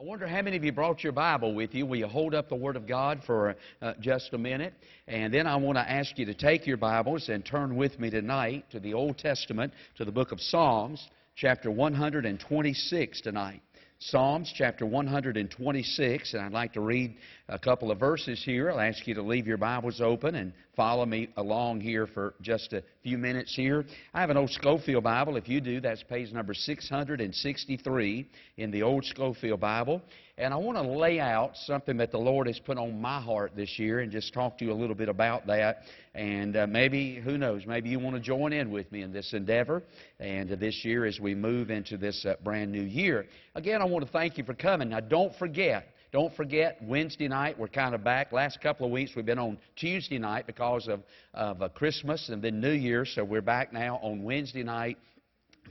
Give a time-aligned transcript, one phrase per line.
[0.00, 1.84] I wonder how many of you brought your Bible with you.
[1.84, 4.72] Will you hold up the Word of God for uh, just a minute?
[5.06, 8.08] And then I want to ask you to take your Bibles and turn with me
[8.08, 13.60] tonight to the Old Testament, to the book of Psalms, chapter 126 tonight.
[13.98, 17.14] Psalms chapter 126, and I'd like to read
[17.50, 18.70] a couple of verses here.
[18.70, 22.72] I'll ask you to leave your Bibles open and follow me along here for just
[22.72, 23.84] a few minutes here.
[24.14, 25.36] I have an old Scofield Bible.
[25.36, 28.26] If you do, that's page number 663
[28.56, 30.00] in the old Scofield Bible.
[30.38, 33.52] And I want to lay out something that the Lord has put on my heart
[33.54, 35.82] this year and just talk to you a little bit about that.
[36.14, 39.34] And uh, maybe, who knows, maybe you want to join in with me in this
[39.34, 39.82] endeavor.
[40.18, 43.26] And uh, this year, as we move into this uh, brand new year.
[43.54, 44.88] Again, I want to thank you for coming.
[44.88, 48.32] Now, don't forget, don't forget, Wednesday night, we're kind of back.
[48.32, 51.02] Last couple of weeks, we've been on Tuesday night because of,
[51.34, 54.98] of uh, Christmas and then New Year, so we're back now on Wednesday night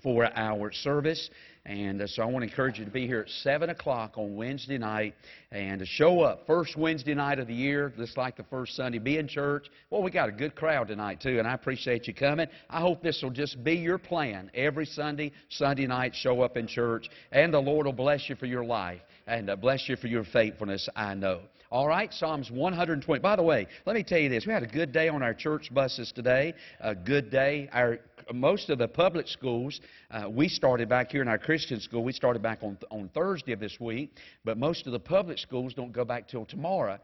[0.01, 1.29] for our service.
[1.65, 4.37] And uh, so I want to encourage you to be here at 7 o'clock on
[4.37, 5.13] Wednesday night
[5.51, 6.45] and to show up.
[6.45, 8.99] First Wednesday night of the year, just like the first Sunday.
[8.99, 9.67] Be in church.
[9.89, 12.47] Well, we got a good crowd tonight, too, and I appreciate you coming.
[12.69, 14.51] I hope this will just be your plan.
[14.53, 18.45] Every Sunday, Sunday night, show up in church, and the Lord will bless you for
[18.45, 21.41] your life and uh, bless you for your faithfulness, I know.
[21.71, 23.21] All right, Psalms 120.
[23.21, 24.47] By the way, let me tell you this.
[24.47, 26.55] We had a good day on our church buses today.
[26.79, 27.69] A good day.
[27.71, 27.99] Our
[28.33, 29.79] most of the public schools,
[30.11, 33.53] uh, we started back here in our Christian school, we started back on, on Thursday
[33.53, 34.11] of this week,
[34.45, 36.99] but most of the public schools don't go back till tomorrow.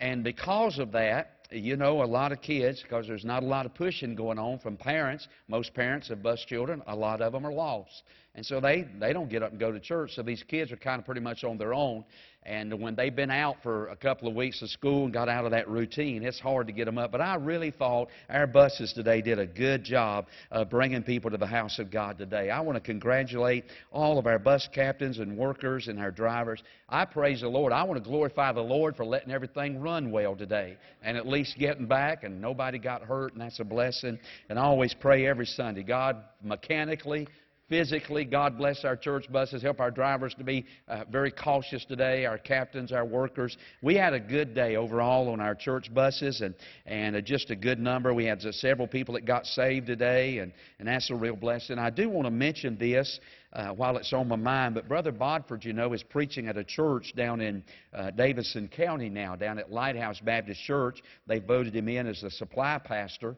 [0.00, 3.66] And because of that, you know, a lot of kids, because there's not a lot
[3.66, 7.44] of pushing going on from parents, most parents of bus children, a lot of them
[7.44, 8.02] are lost.
[8.34, 10.12] And so they, they don't get up and go to church.
[10.14, 12.04] So these kids are kind of pretty much on their own.
[12.44, 15.44] And when they've been out for a couple of weeks of school and got out
[15.44, 17.12] of that routine, it's hard to get them up.
[17.12, 21.36] But I really thought our buses today did a good job of bringing people to
[21.36, 22.48] the house of God today.
[22.48, 26.62] I want to congratulate all of our bus captains and workers and our drivers.
[26.88, 27.74] I praise the Lord.
[27.74, 31.58] I want to glorify the Lord for letting everything run well today and at least
[31.58, 34.18] getting back and nobody got hurt, and that's a blessing.
[34.48, 37.28] And I always pray every Sunday, God, mechanically,
[37.70, 38.26] physically.
[38.26, 39.62] God bless our church buses.
[39.62, 43.56] Help our drivers to be uh, very cautious today, our captains, our workers.
[43.80, 46.54] We had a good day overall on our church buses and,
[46.84, 48.12] and uh, just a good number.
[48.12, 51.78] We had uh, several people that got saved today, and, and that's a real blessing.
[51.78, 53.18] I do want to mention this.
[53.52, 54.76] Uh, while it's on my mind.
[54.76, 59.08] But Brother Bodford, you know, is preaching at a church down in uh, Davidson County
[59.08, 61.02] now, down at Lighthouse Baptist Church.
[61.26, 63.34] They voted him in as the supply pastor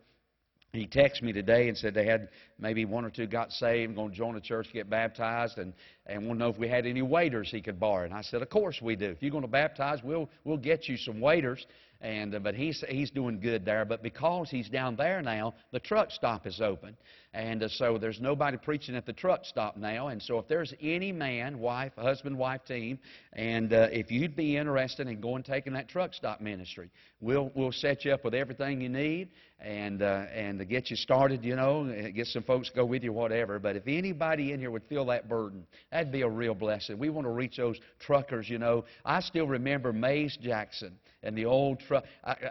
[0.73, 4.11] he texted me today and said they had maybe one or two got saved, going
[4.11, 5.75] to join the church, get baptized, and,
[6.07, 8.07] and want to know if we had any waiters he could borrow.
[8.07, 9.11] And I said, of course we do.
[9.11, 11.67] If you're going to baptize, we'll, we'll get you some waiters.
[12.01, 13.85] And, uh, but he's, he's doing good there.
[13.85, 16.97] But because he's down there now, the truck stop is open.
[17.35, 20.09] And uh, so there's nobody preaching at the truck stop now.
[20.09, 22.99] And so if there's any man, wife, husband, wife team,
[23.35, 26.91] and uh, if you'd be interested in going taking that truck stop ministry,
[27.21, 29.29] we'll, we'll set you up with everything you need
[29.63, 31.85] and, uh, and to get you started, you know,
[32.15, 33.59] get some folks to go with you, whatever.
[33.59, 36.99] But if anybody in here would feel that burden, that'd be a real blessing.
[36.99, 38.85] We want to reach those truckers, you know.
[39.05, 42.05] I still remember Mays Jackson and the old truck.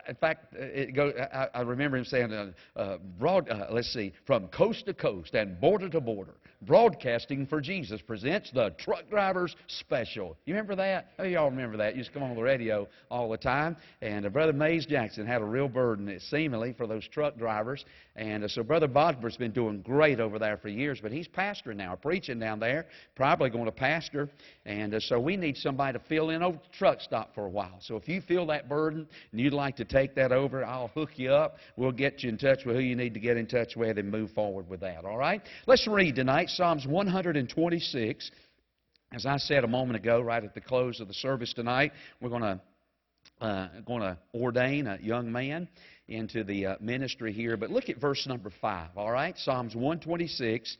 [0.08, 4.14] In fact, it go, I, I remember him saying, uh, uh, broad, uh, let's see,
[4.26, 9.56] from coast to coast and border to border, Broadcasting for Jesus presents the Truck Drivers
[9.66, 10.38] Special.
[10.46, 11.08] You remember that?
[11.18, 11.94] Oh, y'all remember that.
[11.94, 13.76] You used to come on the radio all the time.
[14.04, 17.84] And uh, Brother Mays Jackson had a real burden, seemingly, for those truck drivers.
[18.16, 21.78] And uh, so Brother Bodford's been doing great over there for years, but he's pastoring
[21.78, 24.30] now, preaching down there, probably going to pastor.
[24.66, 27.50] And uh, so we need somebody to fill in over the truck stop for a
[27.50, 27.78] while.
[27.80, 31.12] So if you feel that burden and you'd like to take that over, I'll hook
[31.16, 31.56] you up.
[31.78, 34.12] We'll get you in touch with who you need to get in touch with and
[34.12, 35.06] move forward with that.
[35.06, 35.42] All right?
[35.66, 36.50] Let's read tonight.
[36.50, 38.32] Psalms 126.
[39.14, 42.30] As I said a moment ago, right at the close of the service tonight, we're
[42.30, 42.62] going to
[43.42, 45.68] uh, going to ordain a young man
[46.08, 47.58] into the uh, ministry here.
[47.58, 49.38] But look at verse number 5, all right?
[49.38, 50.78] Psalms 126,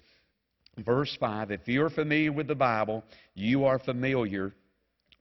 [0.80, 1.52] verse 5.
[1.52, 4.54] If you're familiar with the Bible, you are familiar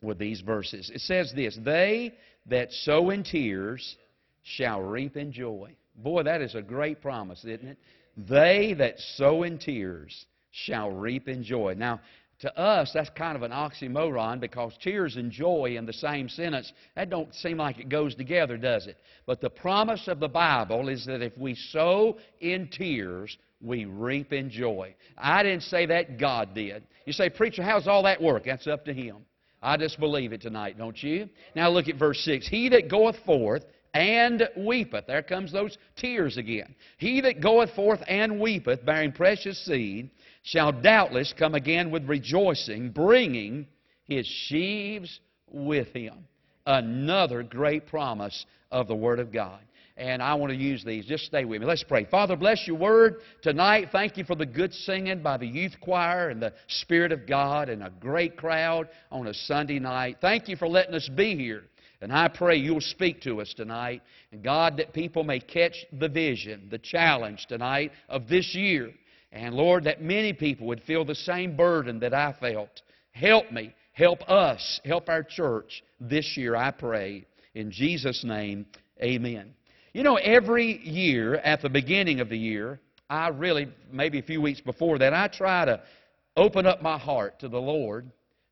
[0.02, 0.90] with these verses.
[0.92, 2.14] It says this They
[2.46, 3.96] that sow in tears
[4.42, 5.74] shall reap in joy.
[5.96, 7.78] Boy, that is a great promise, isn't it?
[8.16, 11.74] They that sow in tears shall reap in joy.
[11.76, 12.00] Now,
[12.40, 16.72] to us, that's kind of an oxymoron because tears and joy in the same sentence,
[16.96, 18.96] that don't seem like it goes together, does it?
[19.26, 24.32] But the promise of the Bible is that if we sow in tears, we reap
[24.32, 24.94] in joy.
[25.18, 26.82] I didn't say that, God did.
[27.04, 28.44] You say, Preacher, how's all that work?
[28.46, 29.18] That's up to Him.
[29.62, 31.28] I just believe it tonight, don't you?
[31.54, 32.48] Now look at verse 6.
[32.48, 33.64] He that goeth forth
[33.94, 35.06] and weepeth.
[35.06, 36.74] There comes those tears again.
[36.98, 40.10] He that goeth forth and weepeth, bearing precious seed,
[40.42, 43.66] shall doubtless come again with rejoicing, bringing
[44.04, 45.20] his sheaves
[45.50, 46.26] with him.
[46.66, 49.60] Another great promise of the Word of God.
[49.96, 51.04] And I want to use these.
[51.04, 51.66] Just stay with me.
[51.66, 52.06] Let's pray.
[52.06, 53.88] Father, bless your word tonight.
[53.92, 57.68] Thank you for the good singing by the youth choir and the Spirit of God
[57.68, 60.16] and a great crowd on a Sunday night.
[60.22, 61.64] Thank you for letting us be here.
[62.00, 64.02] And I pray you'll speak to us tonight.
[64.32, 68.90] And God, that people may catch the vision, the challenge tonight of this year.
[69.32, 72.82] And Lord, that many people would feel the same burden that I felt.
[73.12, 73.74] Help me.
[73.92, 74.80] Help us.
[74.84, 77.26] Help our church this year, I pray.
[77.54, 78.66] In Jesus' name,
[79.02, 79.52] amen.
[79.92, 82.80] You know, every year at the beginning of the year,
[83.10, 85.82] I really, maybe a few weeks before that, I try to
[86.36, 88.10] open up my heart to the Lord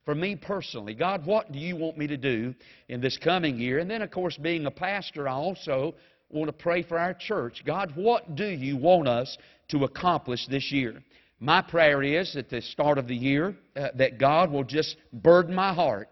[0.09, 0.95] for me personally.
[0.95, 2.55] God, what do you want me to do
[2.89, 3.79] in this coming year?
[3.79, 5.97] And then, of course, being a pastor, I also
[6.31, 7.63] want to pray for our church.
[7.67, 9.37] God, what do you want us
[9.69, 11.03] to accomplish this year?
[11.41, 15.55] My prayer is at the start of the year uh, that God will just burden
[15.55, 16.09] my heart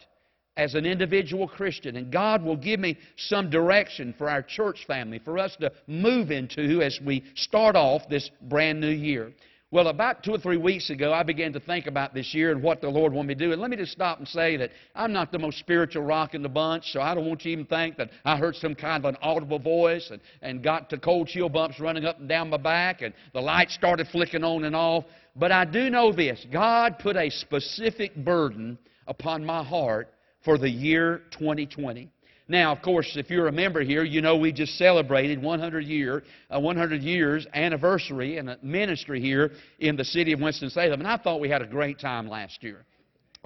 [0.58, 5.20] as an individual Christian, and God will give me some direction for our church family,
[5.20, 9.32] for us to move into as we start off this brand new year.
[9.72, 12.62] Well, about two or three weeks ago, I began to think about this year and
[12.62, 13.52] what the Lord wanted me to do.
[13.52, 16.42] And let me just stop and say that I'm not the most spiritual rock in
[16.42, 19.04] the bunch, so I don't want you to even think that I heard some kind
[19.04, 22.48] of an audible voice and, and got to cold chill bumps running up and down
[22.48, 25.04] my back and the lights started flicking on and off.
[25.34, 28.78] But I do know this God put a specific burden
[29.08, 30.14] upon my heart
[30.44, 32.08] for the year 2020.
[32.48, 36.22] Now, of course, if you're a member here, you know we just celebrated 100 year,
[36.50, 41.08] uh, a 100 years anniversary and a ministry here in the city of Winston-Salem, and
[41.08, 42.84] I thought we had a great time last year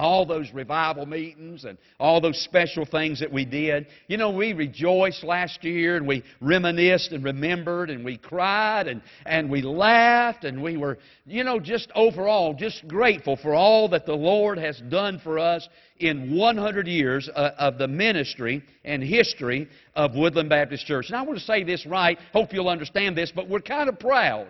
[0.01, 3.87] all those revival meetings and all those special things that we did.
[4.09, 9.03] You know, we rejoiced last year and we reminisced and remembered and we cried and,
[9.27, 14.07] and we laughed and we were, you know, just overall just grateful for all that
[14.07, 15.69] the Lord has done for us
[15.99, 21.07] in 100 years uh, of the ministry and history of Woodland Baptist Church.
[21.09, 23.99] And I want to say this right, hope you'll understand this, but we're kind of
[23.99, 24.49] proud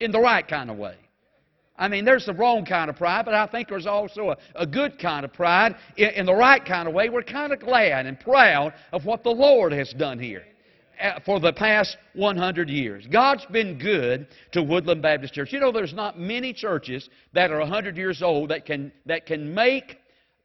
[0.00, 0.96] in the right kind of way.
[1.76, 4.66] I mean, there's the wrong kind of pride, but I think there's also a, a
[4.66, 7.08] good kind of pride in, in, the right kind of way.
[7.08, 10.44] We're kind of glad and proud of what the Lord has done here
[11.00, 13.06] uh, for the past 100 years.
[13.10, 15.52] God's been good to Woodland Baptist Church.
[15.52, 19.54] You know, there's not many churches that are 100 years old that can, that can
[19.54, 19.98] make,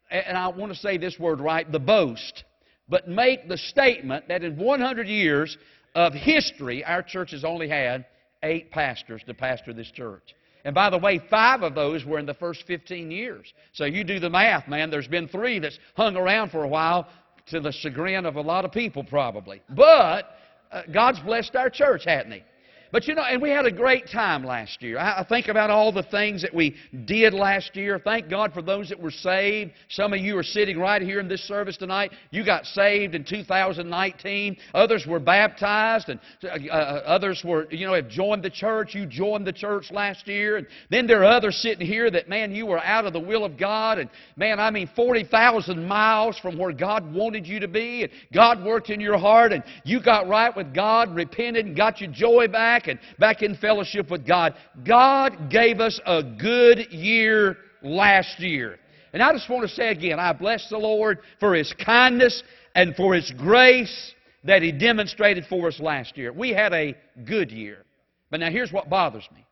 [0.09, 2.45] and I want to say this word right, the boast,
[2.87, 5.57] but make the statement that in 100 years
[5.93, 8.05] of history, our church has only had
[8.43, 10.33] eight pastors to pastor this church.
[10.67, 13.53] And by the way, five of those were in the first 15 years.
[13.71, 14.89] So you do the math, man.
[14.89, 17.07] There's been three that's hung around for a while
[17.51, 19.61] to the chagrin of a lot of people, probably.
[19.69, 20.29] But
[20.69, 22.43] uh, God's blessed our church, hasn't He?
[22.91, 24.97] But you know, and we had a great time last year.
[24.97, 26.75] I, think about all the things that we
[27.05, 27.99] did last year.
[27.99, 29.71] Thank God for those that were saved.
[29.89, 32.11] Some of you are sitting right here in this service tonight.
[32.31, 34.57] You got saved in 2019.
[34.73, 38.95] Others were baptized, and uh, uh, others were, you know, have joined the church.
[38.95, 42.55] You joined the church last year, and then there are others sitting here that, man,
[42.55, 46.57] you were out of the will of God, and man, I mean, 40,000 miles from
[46.57, 50.27] where God wanted you to be, and God worked in your heart, and you got
[50.27, 54.25] right with God, repented, and got your joy back back and back in fellowship with
[54.25, 54.53] God.
[54.85, 58.77] God gave us a good year last year.
[59.13, 62.43] And I just want to say again, I bless the Lord for His kindness
[62.75, 66.31] and for His grace that He demonstrated for us last year.
[66.31, 67.83] We had a good year.
[68.29, 69.45] But now here's what bothers me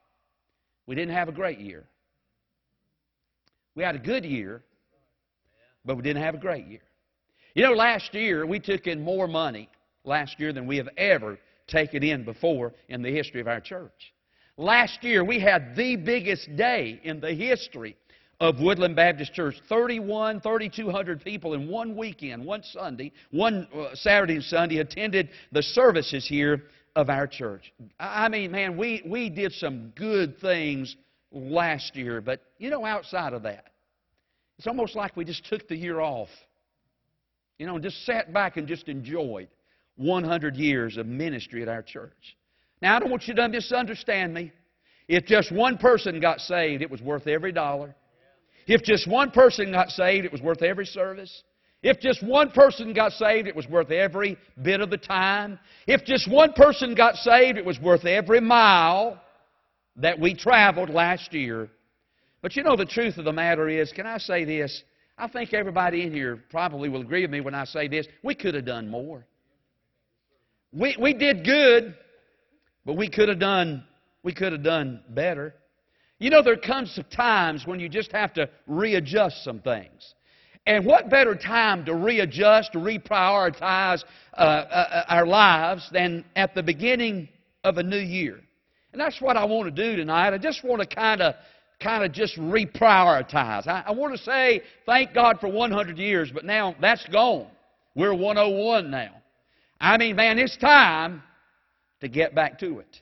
[0.85, 1.85] we didn't have a great year.
[3.73, 4.61] We had a good year,
[5.83, 6.81] but we didn't have a great year.
[7.55, 9.69] You know, last year we took in more money
[10.03, 14.13] last year than we have ever taken in before in the history of our church.
[14.57, 17.97] Last year, we had the biggest day in the history
[18.39, 19.55] of Woodland Baptist Church.
[19.67, 25.63] 31, 3,200 people in one weekend, one Sunday, one uh, Saturday and Sunday attended the
[25.63, 26.63] services here
[26.95, 27.73] of our church.
[27.99, 30.95] I mean, man, we, we did some good things
[31.31, 33.65] last year, but you know, outside of that,
[34.57, 36.29] it's almost like we just took the year off.
[37.57, 39.47] You know, and just sat back and just enjoyed.
[39.97, 42.37] 100 years of ministry at our church.
[42.81, 44.51] Now, I don't want you to misunderstand me.
[45.07, 47.95] If just one person got saved, it was worth every dollar.
[48.67, 51.43] If just one person got saved, it was worth every service.
[51.83, 55.59] If just one person got saved, it was worth every bit of the time.
[55.85, 59.21] If just one person got saved, it was worth every mile
[59.97, 61.69] that we traveled last year.
[62.41, 64.83] But you know, the truth of the matter is, can I say this?
[65.17, 68.07] I think everybody in here probably will agree with me when I say this.
[68.23, 69.25] We could have done more.
[70.75, 71.95] We, we did good,
[72.85, 73.83] but we could have done
[74.25, 75.53] we could have done better.
[76.17, 80.15] You know, there comes times when you just have to readjust some things.
[80.65, 84.03] And what better time to readjust, to reprioritize
[84.33, 87.29] uh, uh, our lives than at the beginning
[87.63, 88.39] of a new year?
[88.93, 90.33] And that's what I want to do tonight.
[90.33, 91.35] I just want to kind of
[91.79, 93.67] kind of just reprioritize.
[93.67, 97.47] I, I want to say thank God for 100 years, but now that's gone.
[97.93, 99.11] We're 101 now.
[99.79, 101.21] I mean, man, it's time
[102.01, 103.01] to get back to it.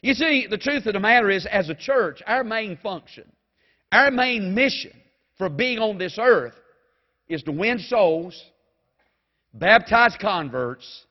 [0.00, 3.30] You see, the truth of the matter is, as a church, our main function,
[3.92, 4.92] our main mission
[5.38, 6.54] for being on this earth
[7.28, 8.40] is to win souls,
[9.54, 11.04] baptize converts,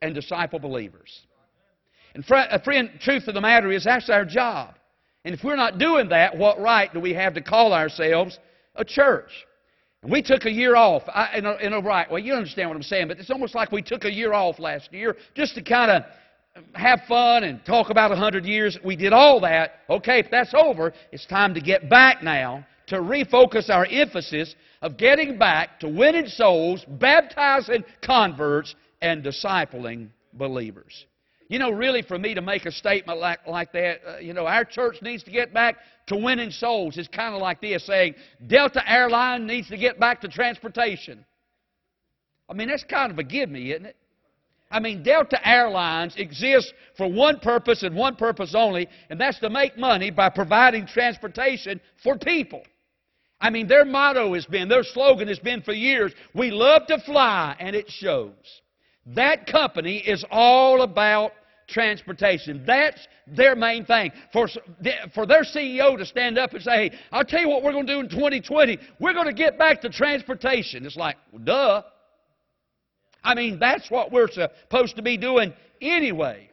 [0.00, 1.26] and disciple believers.
[2.14, 4.74] And uh, friend, truth of the matter is that's our job.
[5.24, 8.38] And if we're not doing that, what right do we have to call ourselves
[8.74, 9.30] a church?
[10.04, 11.02] And we took a year off.
[11.08, 13.54] I, in, a, in a right way, you understand what I'm saying, but it's almost
[13.54, 16.02] like we took a year off last year just to kind of
[16.74, 18.78] have fun and talk about a hundred years.
[18.84, 19.76] We did all that.
[19.88, 24.98] Okay, if that's over, it's time to get back now to refocus our emphasis of
[24.98, 31.06] getting back to winning souls, baptizing converts, and discipling believers.
[31.48, 34.46] You know, really, for me to make a statement like, like that, uh, you know,
[34.46, 36.96] our church needs to get back to winning souls.
[36.96, 38.14] It's kind of like this saying,
[38.46, 41.24] Delta Airline needs to get back to transportation.
[42.48, 43.96] I mean, that's kind of a give me, isn't it?
[44.70, 49.50] I mean, Delta Airlines exists for one purpose and one purpose only, and that's to
[49.50, 52.62] make money by providing transportation for people.
[53.40, 56.98] I mean, their motto has been, their slogan has been for years, we love to
[57.00, 58.62] fly, and it shows.
[59.06, 61.32] That company is all about
[61.68, 62.64] transportation.
[62.66, 64.12] That's their main thing.
[64.32, 64.48] For,
[65.14, 67.86] for their CEO to stand up and say, hey, I'll tell you what we're going
[67.86, 68.78] to do in 2020.
[68.98, 70.84] We're going to get back to transportation.
[70.86, 71.82] It's like, well, duh.
[73.22, 76.50] I mean, that's what we're supposed to be doing anyway.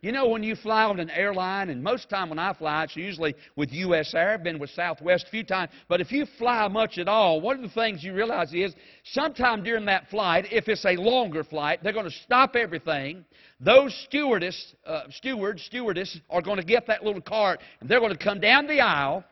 [0.00, 2.94] You know, when you fly on an airline, and most time when I fly, it's
[2.94, 4.14] usually with U.S.
[4.14, 4.34] Air.
[4.34, 5.72] I've been with Southwest a few times.
[5.88, 9.64] But if you fly much at all, one of the things you realize is sometime
[9.64, 13.24] during that flight, if it's a longer flight, they're going to stop everything.
[13.58, 18.16] Those stewardess, uh, stewards, stewardess are going to get that little cart, and they're going
[18.16, 19.24] to come down the aisle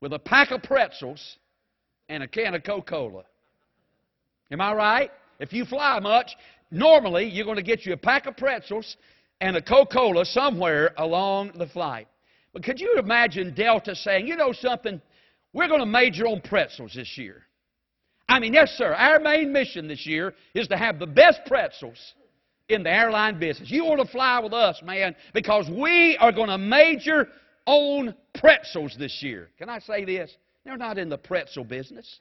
[0.00, 1.36] with a pack of pretzels
[2.08, 3.24] and a can of Coca-Cola.
[4.50, 5.10] Am I right?
[5.38, 6.34] If you fly much,
[6.70, 8.96] normally you're going to get you a pack of pretzels
[9.40, 12.06] and a Coca Cola somewhere along the flight.
[12.52, 15.00] But could you imagine Delta saying, you know something,
[15.52, 17.42] we're going to major on pretzels this year?
[18.28, 21.98] I mean, yes, sir, our main mission this year is to have the best pretzels
[22.68, 23.70] in the airline business.
[23.70, 27.28] You want to fly with us, man, because we are going to major
[27.66, 29.48] on pretzels this year.
[29.58, 30.32] Can I say this?
[30.64, 32.20] They're not in the pretzel business.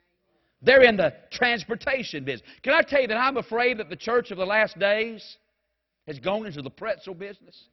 [0.61, 2.49] They're in the transportation business.
[2.63, 5.37] Can I tell you that I'm afraid that the church of the last days
[6.09, 7.65] has gone into the pretzel business?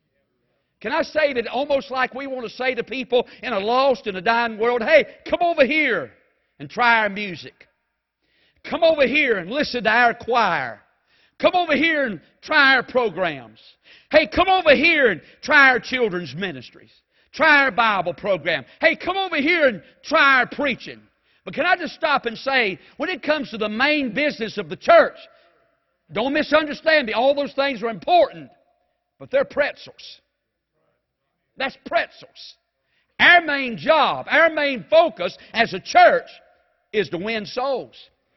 [0.80, 4.06] Can I say that almost like we want to say to people in a lost
[4.06, 6.12] and a dying world, hey, come over here
[6.58, 7.66] and try our music.
[8.68, 10.80] Come over here and listen to our choir.
[11.40, 13.58] Come over here and try our programs.
[14.10, 16.92] Hey, come over here and try our children's ministries.
[17.32, 18.66] Try our Bible program.
[18.80, 21.00] Hey, come over here and try our preaching.
[21.44, 24.68] But can I just stop and say, when it comes to the main business of
[24.68, 25.16] the church,
[26.12, 27.12] don't misunderstand me.
[27.12, 28.50] All those things are important,
[29.18, 30.20] but they're pretzels.
[31.56, 32.56] That's pretzels.
[33.18, 36.28] Our main job, our main focus as a church
[36.92, 37.96] is to win souls.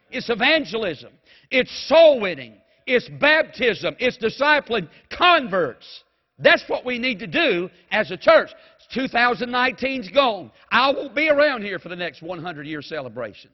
[0.10, 1.12] It's evangelism.
[1.52, 2.56] It's soul winning.
[2.88, 3.96] It's baptism.
[4.00, 6.04] It's discipling converts.
[6.40, 8.50] That's what we need to do as a church.
[8.96, 10.52] 2019's gone.
[10.72, 13.52] I won't be around here for the next 100 year celebration.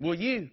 [0.00, 0.48] Will you?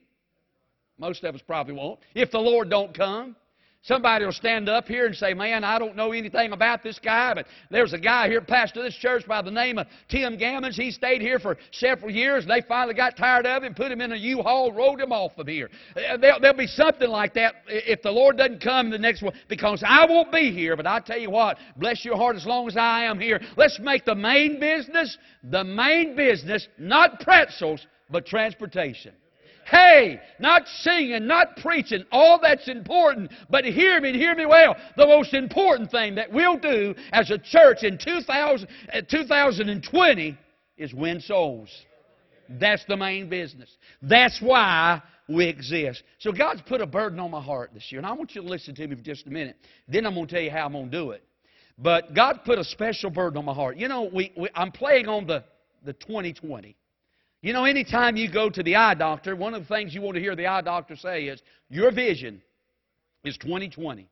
[0.99, 1.99] Most of us probably won't.
[2.13, 3.35] If the Lord don't come,
[3.83, 7.33] somebody will stand up here and say, Man, I don't know anything about this guy,
[7.33, 10.75] but there's a guy here, pastor this church by the name of Tim Gammons.
[10.75, 14.11] He stayed here for several years, they finally got tired of him, put him in
[14.11, 15.69] a U-Haul, rode him off of here.
[15.95, 19.33] Uh, there'll, there'll be something like that if the Lord doesn't come the next one,
[19.47, 22.67] because I won't be here, but I tell you what, bless your heart as long
[22.67, 23.39] as I am here.
[23.55, 29.13] Let's make the main business, the main business, not pretzels, but transportation.
[29.69, 34.75] Hey, not singing, not preaching, all that's important, but hear me hear me well.
[34.97, 40.37] The most important thing that we'll do as a church in 2000, uh, 2020
[40.77, 41.69] is win souls.
[42.49, 43.69] That's the main business.
[44.01, 46.01] That's why we exist.
[46.17, 48.47] So God's put a burden on my heart this year, and I want you to
[48.47, 49.55] listen to me for just a minute.
[49.87, 51.23] Then I'm going to tell you how I'm going to do it.
[51.77, 53.77] But God put a special burden on my heart.
[53.77, 55.43] You know, we, we, I'm playing on the,
[55.85, 56.75] the 2020.
[57.41, 60.15] You know, anytime you go to the eye doctor, one of the things you want
[60.15, 62.41] to hear the eye doctor say is, Your vision
[63.23, 64.09] is 2020.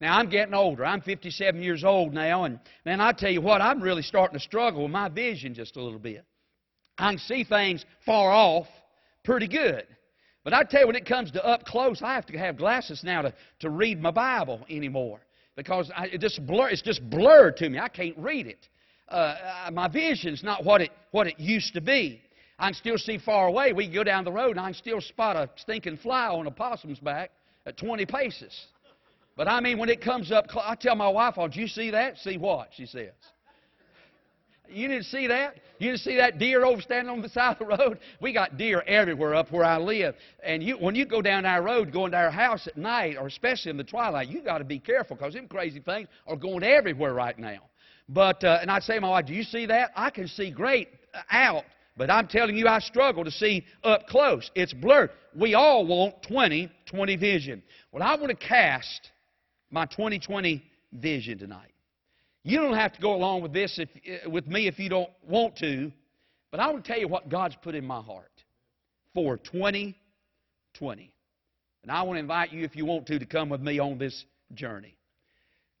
[0.00, 0.84] Now, I'm getting older.
[0.84, 4.42] I'm 57 years old now, and man, I tell you what, I'm really starting to
[4.42, 6.24] struggle with my vision just a little bit.
[6.96, 8.66] I can see things far off
[9.24, 9.86] pretty good.
[10.42, 13.02] But I tell you, when it comes to up close, I have to have glasses
[13.04, 15.20] now to, to read my Bible anymore
[15.54, 17.78] because I, it just blur, it's just blurred to me.
[17.78, 18.68] I can't read it.
[19.08, 19.34] Uh,
[19.66, 22.22] uh my vision's not what it, what it used to be.
[22.60, 23.72] I can still see far away.
[23.72, 26.46] We can go down the road and I can still spot a stinking fly on
[26.46, 27.30] a possum's back
[27.64, 28.66] at 20 paces.
[29.34, 31.90] But I mean, when it comes up, I tell my wife, oh, did you see
[31.90, 32.18] that?
[32.18, 32.68] See what?
[32.76, 33.12] She says.
[34.68, 35.56] You didn't see that?
[35.78, 37.98] You didn't see that deer over standing on the side of the road?
[38.20, 40.14] We got deer everywhere up where I live.
[40.44, 43.26] And you, when you go down our road, going to our house at night, or
[43.26, 46.62] especially in the twilight, you got to be careful because them crazy things are going
[46.62, 47.60] everywhere right now.
[48.10, 49.92] But uh, and I say to my wife, "Do you see that?
[49.96, 50.88] I can see great
[51.30, 51.64] out,
[52.00, 54.50] but I'm telling you, I struggle to see up close.
[54.54, 55.10] It's blurred.
[55.36, 57.62] We all want 20 20 vision.
[57.92, 59.10] Well, I want to cast
[59.70, 60.64] my 2020
[60.94, 61.74] vision tonight.
[62.42, 65.10] You don't have to go along with this if, eh, with me if you don't
[65.28, 65.92] want to,
[66.50, 68.32] but I want to tell you what God's put in my heart
[69.12, 71.12] for 2020.
[71.82, 73.98] And I want to invite you, if you want to, to come with me on
[73.98, 74.96] this journey.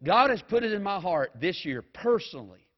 [0.04, 2.68] God has put it in my heart this year personally.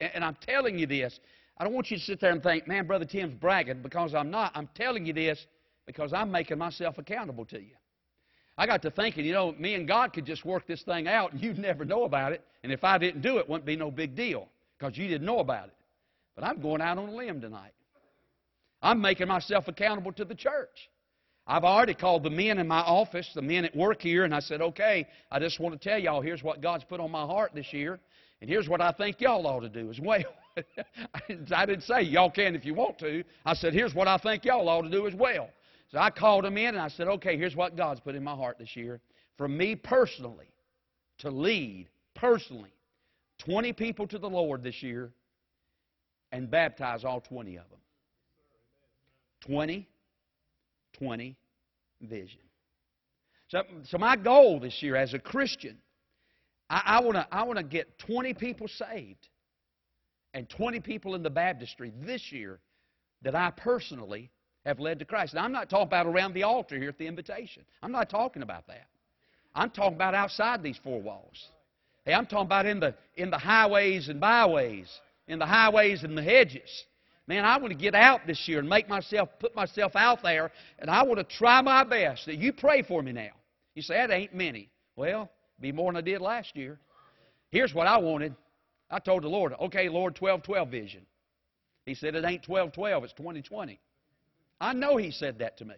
[0.00, 1.16] And I'm telling you this.
[1.58, 4.30] I don't want you to sit there and think, man, Brother Tim's bragging, because I'm
[4.30, 4.52] not.
[4.54, 5.46] I'm telling you this
[5.86, 7.74] because I'm making myself accountable to you.
[8.58, 11.32] I got to thinking, you know, me and God could just work this thing out
[11.32, 12.44] and you'd never know about it.
[12.62, 14.48] And if I didn't do it, it wouldn't be no big deal
[14.78, 15.74] because you didn't know about it.
[16.34, 17.72] But I'm going out on a limb tonight.
[18.82, 20.90] I'm making myself accountable to the church.
[21.46, 24.40] I've already called the men in my office, the men at work here, and I
[24.40, 27.52] said, okay, I just want to tell y'all here's what God's put on my heart
[27.54, 28.00] this year,
[28.40, 30.24] and here's what I think y'all ought to do as well.
[31.54, 33.24] I didn't say y'all can if you want to.
[33.44, 35.48] I said, here's what I think y'all ought to do as well.
[35.92, 38.34] So I called them in and I said, okay, here's what God's put in my
[38.34, 39.00] heart this year.
[39.36, 40.48] For me personally,
[41.18, 42.72] to lead personally
[43.44, 45.12] 20 people to the Lord this year
[46.32, 47.78] and baptize all 20 of them.
[49.46, 49.86] 20,
[50.94, 51.36] 20
[52.02, 52.40] vision.
[53.48, 55.78] So, so my goal this year as a Christian,
[56.68, 59.28] I, I want to I wanna get 20 people saved
[60.36, 62.60] and 20 people in the baptistry this year
[63.22, 64.30] that I personally
[64.66, 65.32] have led to Christ.
[65.32, 67.64] Now, I'm not talking about around the altar here at the invitation.
[67.82, 68.86] I'm not talking about that.
[69.54, 71.48] I'm talking about outside these four walls.
[72.04, 74.86] Hey, I'm talking about in the, in the highways and byways,
[75.26, 76.84] in the highways and the hedges.
[77.26, 80.52] Man, I want to get out this year and make myself, put myself out there,
[80.78, 82.26] and I want to try my best.
[82.26, 83.32] That you pray for me now.
[83.74, 84.68] You say, that ain't many.
[84.96, 86.78] Well, be more than I did last year.
[87.50, 88.34] Here's what I wanted.
[88.90, 91.06] I told the Lord, okay, Lord, 12 12 vision.
[91.84, 93.80] He said, it ain't 12 12, it's 2020.
[94.60, 95.74] I know he said that to me.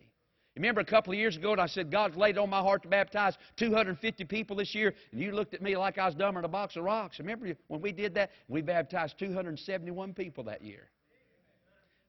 [0.57, 2.89] Remember a couple of years ago, and I said, God's laid on my heart to
[2.89, 6.47] baptize 250 people this year, and you looked at me like I was dumber than
[6.47, 7.21] a box of rocks.
[7.21, 8.31] Remember when we did that?
[8.49, 10.89] We baptized 271 people that year.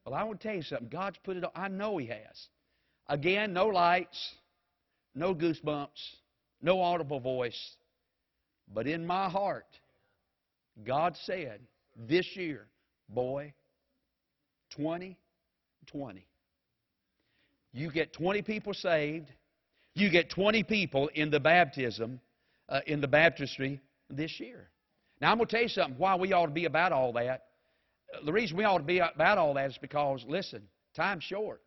[0.04, 0.88] Well, I want to tell you something.
[0.88, 1.52] God's put it on.
[1.54, 2.48] I know He has.
[3.08, 4.34] Again, no lights,
[5.14, 5.88] no goosebumps,
[6.60, 7.76] no audible voice.
[8.74, 9.66] But in my heart,
[10.84, 11.60] God said
[11.96, 12.66] this year,
[13.08, 13.52] boy,
[14.70, 15.16] 20
[15.90, 16.26] 20.
[17.72, 19.30] You get 20 people saved.
[19.94, 22.20] You get 20 people in the baptism,
[22.68, 24.70] uh, in the baptistry this year.
[25.20, 27.44] Now, I'm going to tell you something why we ought to be about all that.
[28.14, 30.62] Uh, the reason we ought to be about all that is because, listen,
[30.94, 31.60] time's short.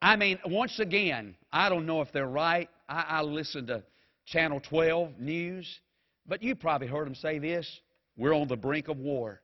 [0.00, 2.68] I mean, once again, I don't know if they're right.
[2.88, 3.82] I, I listen to
[4.26, 5.80] Channel 12 news,
[6.28, 7.80] but you probably heard him say this
[8.16, 9.40] we're on the brink of war.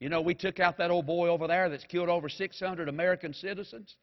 [0.00, 3.34] You know, we took out that old boy over there that's killed over 600 American
[3.34, 3.96] citizens.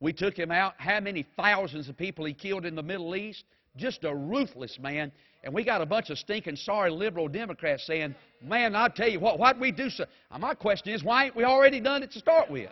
[0.00, 0.74] We took him out.
[0.78, 3.44] How many thousands of people he killed in the Middle East?
[3.76, 5.12] Just a ruthless man.
[5.44, 9.20] And we got a bunch of stinking sorry liberal Democrats saying, man, I'll tell you
[9.20, 10.04] what, why'd we do so?
[10.38, 12.70] My question is, why ain't we already done it to start with?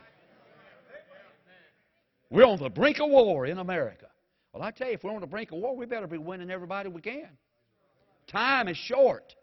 [2.31, 4.07] We're on the brink of war in America.
[4.53, 6.51] Well, I tell you, if we're on the brink of war, we better be winning
[6.51, 7.29] everybody we can.
[8.31, 9.35] Time is short.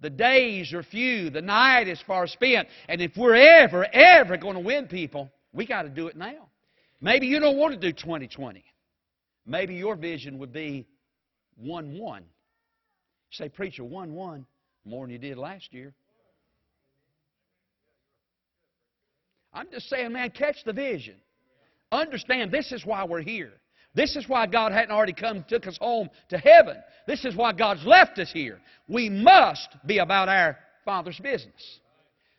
[0.00, 1.30] The days are few.
[1.30, 2.68] The night is far spent.
[2.88, 6.48] And if we're ever, ever going to win people, we got to do it now.
[7.00, 8.64] Maybe you don't want to do 2020.
[9.46, 10.86] Maybe your vision would be
[11.56, 12.24] 1 1.
[13.32, 14.46] Say, preacher, 1 1
[14.84, 15.94] more than you did last year.
[19.52, 21.16] I'm just saying, man, catch the vision.
[21.92, 23.52] Understand this is why we're here.
[23.94, 26.76] This is why God hadn't already come took us home to heaven.
[27.06, 28.60] This is why God's left us here.
[28.88, 31.80] We must be about our Father's business.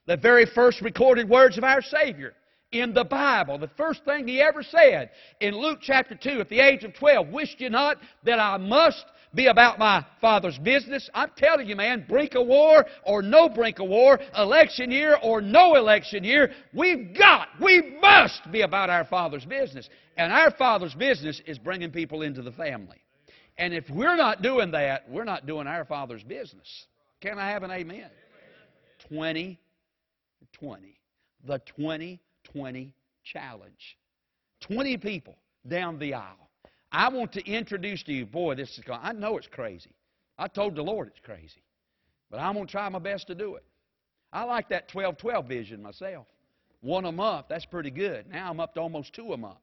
[0.08, 2.34] The very first recorded words of our Savior
[2.72, 5.12] in the Bible, the first thing He ever said
[5.42, 9.06] in Luke chapter 2 at the age of 12, Wished you not that I must
[9.34, 11.10] be about my Father's business.
[11.14, 15.42] I'm telling you, man, brink of war or no brink of war, election year or
[15.42, 19.90] no election year, we've got, we must be about our Father's business.
[20.18, 22.98] And our Father's business is bringing people into the family.
[23.58, 26.68] And if we're not doing that, we're not doing our Father's business.
[27.22, 28.10] Can I have an amen?
[29.10, 31.00] 2020.
[31.46, 33.98] The 2020 challenge.
[34.62, 35.36] 20 people
[35.68, 36.41] down the aisle.
[36.92, 39.92] I want to introduce to you, boy, this is, I know it's crazy.
[40.38, 41.64] I told the Lord it's crazy.
[42.30, 43.64] But I'm going to try my best to do it.
[44.34, 46.26] I like that 12 12 vision myself.
[46.82, 48.28] One a month, that's pretty good.
[48.30, 49.58] Now I'm up to almost two a month.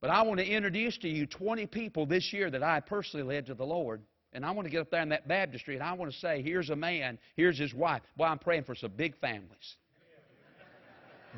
[0.00, 3.46] But I want to introduce to you 20 people this year that I personally led
[3.46, 4.02] to the Lord.
[4.32, 6.42] And I want to get up there in that baptistry and I want to say,
[6.42, 8.02] here's a man, here's his wife.
[8.16, 9.76] Boy, I'm praying for some big families.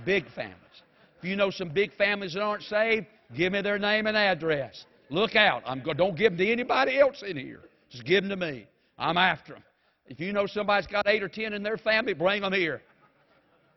[0.04, 0.56] big families.
[1.20, 3.06] If you know some big families that aren't saved,
[3.36, 4.86] give me their name and address.
[5.10, 5.62] Look out.
[5.66, 7.60] I'm go- don't give them to anybody else in here.
[7.90, 8.66] Just give them to me.
[8.98, 9.64] I'm after them.
[10.06, 12.80] If you know somebody's got eight or ten in their family, bring them here.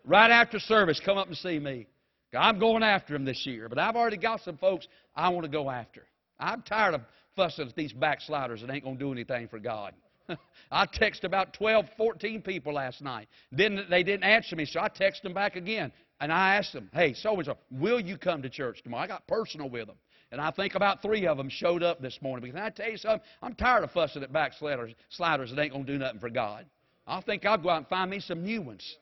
[0.05, 1.87] Right after service, come up and see me.
[2.33, 5.51] I'm going after them this year, but I've already got some folks I want to
[5.51, 6.05] go after.
[6.39, 7.01] I'm tired of
[7.35, 9.93] fussing at these backsliders that ain't going to do anything for God.
[10.71, 13.27] I texted about 12, 14 people last night.
[13.51, 15.91] Then they didn't answer me, so I texted them back again.
[16.23, 19.03] And I asked them, hey, so and so, will you come to church tomorrow?
[19.03, 19.97] I got personal with them.
[20.31, 22.49] And I think about three of them showed up this morning.
[22.49, 25.85] Because I tell you something, I'm tired of fussing at backsliders sliders that ain't going
[25.85, 26.65] to do nothing for God.
[27.05, 28.95] I think I'll go out and find me some new ones.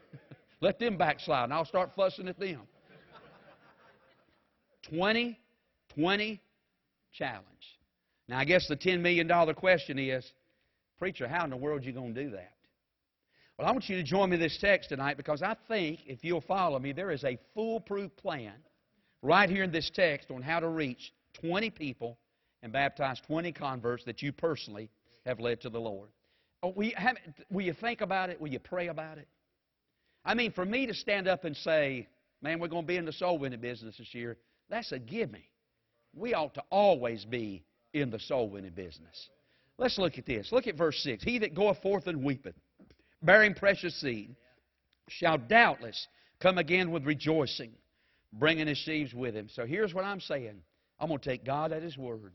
[0.60, 2.62] Let them backslide, and I'll start fussing at them.
[4.90, 6.40] 2020
[7.12, 7.46] challenge.
[8.28, 10.28] Now, I guess the $10 million question is,
[10.98, 12.55] Preacher, how in the world are you going to do that?
[13.58, 16.22] Well, I want you to join me in this text tonight because I think, if
[16.22, 18.52] you'll follow me, there is a foolproof plan
[19.22, 22.18] right here in this text on how to reach 20 people
[22.62, 24.90] and baptize 20 converts that you personally
[25.24, 26.10] have led to the Lord.
[26.62, 27.16] Oh, will, you have,
[27.50, 28.38] will you think about it?
[28.38, 29.28] Will you pray about it?
[30.22, 32.08] I mean, for me to stand up and say,
[32.42, 34.36] man, we're going to be in the soul winning business this year,
[34.68, 35.48] that's a gimme.
[36.14, 37.64] We ought to always be
[37.94, 39.30] in the soul winning business.
[39.78, 40.52] Let's look at this.
[40.52, 41.24] Look at verse 6.
[41.24, 42.54] He that goeth forth and weepeth
[43.26, 44.34] bearing precious seed,
[45.08, 46.06] shall doubtless
[46.40, 47.72] come again with rejoicing,
[48.32, 49.48] bringing his sheaves with him.
[49.54, 50.62] So here's what I'm saying
[50.98, 52.32] I'm going to take God at his word.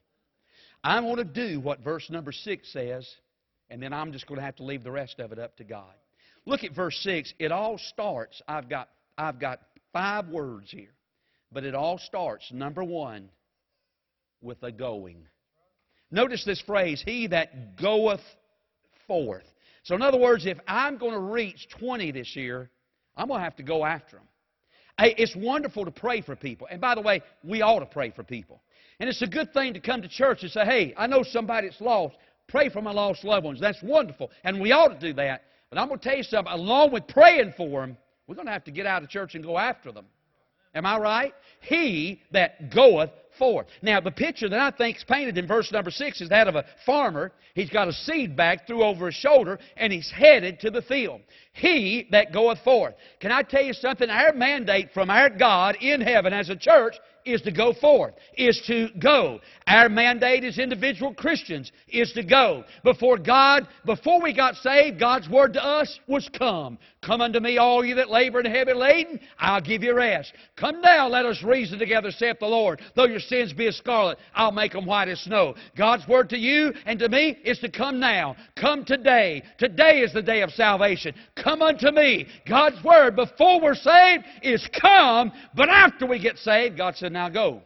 [0.84, 3.08] I'm going to do what verse number 6 says,
[3.70, 5.64] and then I'm just going to have to leave the rest of it up to
[5.64, 5.94] God.
[6.46, 7.34] Look at verse 6.
[7.40, 9.60] It all starts, I've got, I've got
[9.94, 10.94] five words here,
[11.52, 13.30] but it all starts, number one,
[14.42, 15.28] with a going.
[16.10, 18.22] Notice this phrase, he that goeth
[19.08, 19.46] forth.
[19.84, 22.70] So, in other words, if I'm going to reach 20 this year,
[23.16, 24.26] I'm going to have to go after them.
[25.00, 26.68] It's wonderful to pray for people.
[26.70, 28.62] And by the way, we ought to pray for people.
[29.00, 31.68] And it's a good thing to come to church and say, hey, I know somebody
[31.70, 32.16] that's lost.
[32.48, 33.60] Pray for my lost loved ones.
[33.60, 34.30] That's wonderful.
[34.44, 35.44] And we ought to do that.
[35.72, 36.54] But I'm going to tell you something.
[36.54, 39.44] Along with praying for them, we're going to have to get out of church and
[39.44, 40.06] go after them.
[40.74, 41.34] Am I right?
[41.62, 43.68] He that goeth forth.
[43.82, 46.56] Now, the picture that I think is painted in verse number 6 is that of
[46.56, 47.32] a farmer.
[47.56, 51.22] He's got a seed bag through over his shoulder, and he's headed to the field.
[51.54, 52.96] He that goeth forth.
[53.20, 54.10] Can I tell you something?
[54.10, 58.62] Our mandate from our God in heaven as a church is to go forth, is
[58.68, 59.40] to go.
[59.68, 62.64] Our mandate as individual Christians is to go.
[62.84, 66.78] Before God, before we got saved, God's word to us was come.
[67.02, 70.34] Come unto me, all you that labor and heavy laden, I'll give you rest.
[70.56, 72.80] Come now, let us reason together, saith the Lord.
[72.96, 75.56] Though your sins be as scarlet, I'll make them white as snow.
[75.76, 78.36] God's word to you and to me is to come now.
[78.56, 79.42] Come today.
[79.58, 81.16] Today is the day of salvation.
[81.42, 82.28] Come unto me.
[82.48, 87.30] God's word before we're saved is come, but after we get saved, God said, now
[87.30, 87.62] go.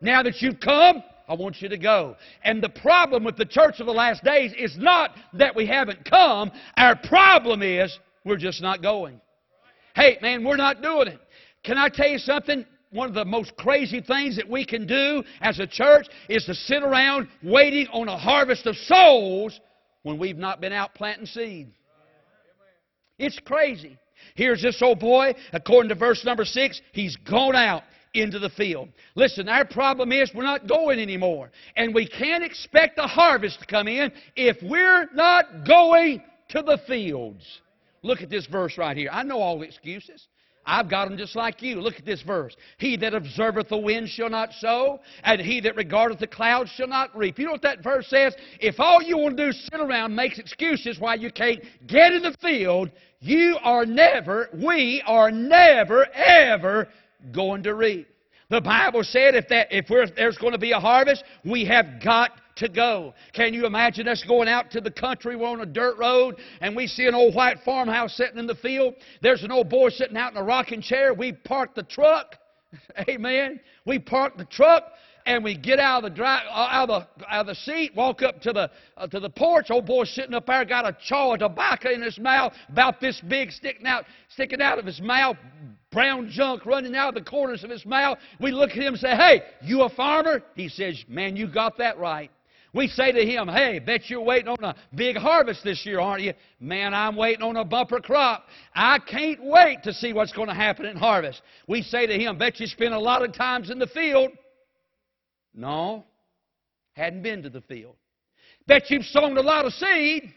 [0.00, 2.16] Now that you've come, I want you to go.
[2.42, 6.04] And the problem with the church of the last days is not that we haven't
[6.08, 6.50] come.
[6.76, 9.20] Our problem is we're just not going.
[9.94, 11.20] Hey, man, we're not doing it.
[11.62, 12.66] Can I tell you something?
[12.90, 16.54] One of the most crazy things that we can do as a church is to
[16.54, 19.58] sit around waiting on a harvest of souls
[20.02, 21.68] when we've not been out planting seed.
[23.18, 23.98] It's crazy.
[24.34, 27.82] Here's this old boy, according to verse number six, he's gone out
[28.14, 28.88] into the field.
[29.14, 31.50] Listen, our problem is we're not going anymore.
[31.76, 36.78] And we can't expect a harvest to come in if we're not going to the
[36.86, 37.44] fields.
[38.02, 39.10] Look at this verse right here.
[39.12, 40.26] I know all the excuses.
[40.66, 41.80] I've got them just like you.
[41.80, 42.56] Look at this verse.
[42.78, 46.86] He that observeth the wind shall not sow, and he that regardeth the clouds shall
[46.86, 47.38] not reap.
[47.38, 48.34] You know what that verse says?
[48.60, 51.62] If all you want to do is sit around and make excuses why you can't
[51.86, 56.88] get in the field, you are never, we are never, ever
[57.32, 58.08] going to reap.
[58.50, 62.32] The Bible said if, that, if there's going to be a harvest, we have got
[62.56, 63.14] to go.
[63.32, 65.34] Can you imagine us going out to the country?
[65.34, 68.54] We're on a dirt road and we see an old white farmhouse sitting in the
[68.54, 68.94] field.
[69.22, 71.14] There's an old boy sitting out in a rocking chair.
[71.14, 72.36] We park the truck.
[73.08, 73.60] Amen.
[73.86, 74.84] We park the truck
[75.26, 77.94] and we get out of the dry, uh, out of the, out of the seat,
[77.94, 79.70] walk up to the uh, to the porch.
[79.70, 83.20] Old boy sitting up there got a chaw of tobacco in his mouth, about this
[83.26, 85.36] big, sticking out sticking out of his mouth,
[85.94, 88.18] brown junk running out of the corners of his mouth.
[88.38, 91.78] We look at him and say, "Hey, you a farmer?" He says, "Man, you got
[91.78, 92.30] that right."
[92.74, 96.22] We say to him, Hey, bet you're waiting on a big harvest this year, aren't
[96.22, 96.34] you?
[96.58, 98.48] Man, I'm waiting on a bumper crop.
[98.74, 101.40] I can't wait to see what's going to happen in harvest.
[101.68, 104.32] We say to him, Bet you spend a lot of times in the field.
[105.54, 106.04] No,
[106.94, 107.94] hadn't been to the field.
[108.66, 110.34] Bet you've sown a lot of seed.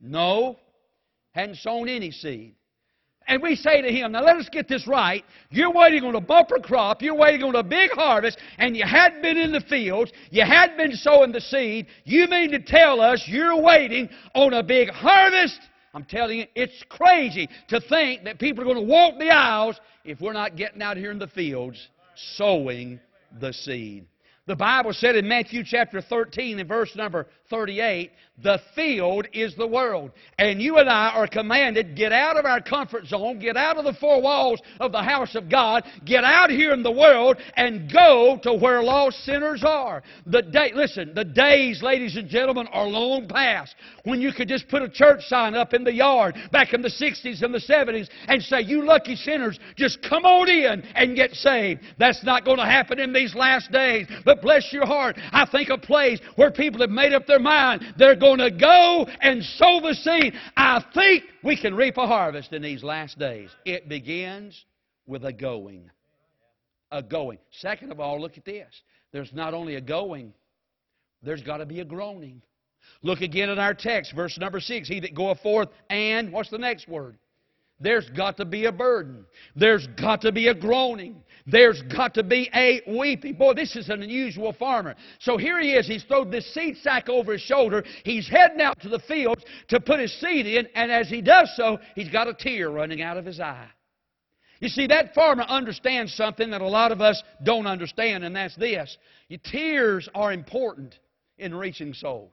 [0.00, 0.58] No,
[1.32, 2.56] hadn't sown any seed.
[3.26, 5.24] And we say to him, now let us get this right.
[5.50, 9.22] You're waiting on a bumper crop, you're waiting on a big harvest, and you hadn't
[9.22, 11.86] been in the fields, you hadn't been sowing the seed.
[12.04, 15.58] You mean to tell us you're waiting on a big harvest?
[15.94, 19.80] I'm telling you, it's crazy to think that people are going to walk the aisles
[20.04, 21.88] if we're not getting out here in the fields
[22.36, 23.00] sowing
[23.40, 24.06] the seed.
[24.46, 28.10] The Bible said in Matthew chapter 13 and verse number 38,
[28.42, 30.10] the field is the world.
[30.38, 33.84] And you and I are commanded, get out of our comfort zone, get out of
[33.84, 37.92] the four walls of the house of God, get out here in the world and
[37.92, 40.02] go to where lost sinners are.
[40.26, 44.68] The day, listen, the days, ladies and gentlemen, are long past when you could just
[44.68, 48.08] put a church sign up in the yard back in the 60s and the 70s
[48.26, 51.82] and say, you lucky sinners, just come on in and get saved.
[51.98, 54.08] That's not going to happen in these last days.
[54.24, 57.84] But bless your heart, I think a place where people have made up their mind,
[57.96, 60.34] they're going to go and sow the seed.
[60.56, 63.50] I think we can reap a harvest in these last days.
[63.64, 64.64] It begins
[65.06, 65.90] with a going.
[66.90, 67.38] A going.
[67.50, 68.68] Second of all, look at this.
[69.12, 70.32] There's not only a going,
[71.22, 72.42] there's got to be a groaning.
[73.02, 74.88] Look again at our text, verse number 6.
[74.88, 77.18] He that goeth forth and, what's the next word?
[77.80, 79.26] There's got to be a burden.
[79.56, 81.23] There's got to be a groaning.
[81.46, 83.34] There's got to be a weeping.
[83.34, 84.94] Boy, this is an unusual farmer.
[85.18, 85.86] So here he is.
[85.86, 87.84] He's thrown this seed sack over his shoulder.
[88.02, 91.52] He's heading out to the fields to put his seed in, and as he does
[91.54, 93.68] so, he's got a tear running out of his eye.
[94.60, 98.56] You see, that farmer understands something that a lot of us don't understand, and that's
[98.56, 98.96] this.
[99.28, 100.98] Your tears are important
[101.36, 102.32] in reaching souls.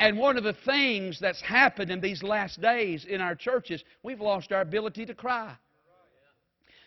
[0.00, 4.20] And one of the things that's happened in these last days in our churches, we've
[4.20, 5.54] lost our ability to cry.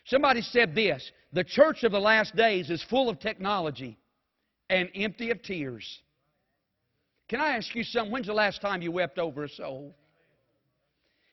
[0.05, 3.97] Somebody said this the church of the last days is full of technology
[4.69, 6.01] and empty of tears.
[7.29, 8.11] Can I ask you something?
[8.11, 9.95] When's the last time you wept over a soul?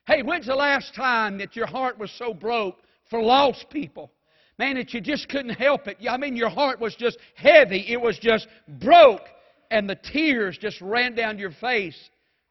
[0.06, 2.78] Hey, when's the last time that your heart was so broke
[3.10, 4.12] for lost people?
[4.58, 5.98] Man, that you just couldn't help it.
[6.08, 7.84] I mean, your heart was just heavy.
[7.88, 8.46] It was just
[8.80, 9.22] broke
[9.70, 11.98] and the tears just ran down your face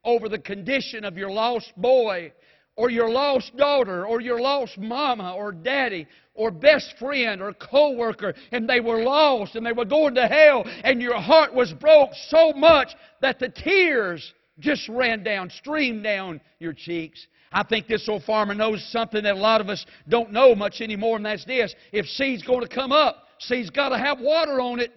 [0.04, 2.32] over the condition of your lost boy
[2.78, 8.34] or your lost daughter or your lost mama or daddy or best friend or co-worker
[8.52, 12.12] and they were lost and they were going to hell and your heart was broke
[12.30, 17.28] so much that the tears just ran down, streamed down your cheeks.
[17.52, 20.82] I think this old farmer knows something that a lot of us don't know much
[20.82, 21.74] anymore, and that's this.
[21.92, 24.92] If seed's going to come up, seed's got to have water on it.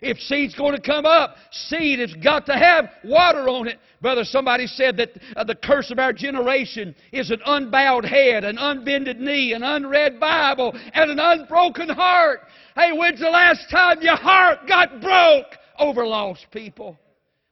[0.00, 3.78] If seed's going to come up, seed has got to have water on it.
[4.00, 8.58] Brother, somebody said that uh, the curse of our generation is an unbowed head, an
[8.58, 12.40] unbended knee, an unread Bible, and an unbroken heart.
[12.76, 16.96] Hey, when's the last time your heart got broke over lost people?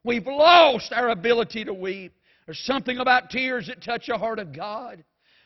[0.05, 2.13] We've lost our ability to weep.
[2.47, 5.03] There's something about tears that touch the heart of God.